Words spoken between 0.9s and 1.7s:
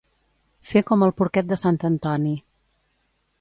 com el porquet de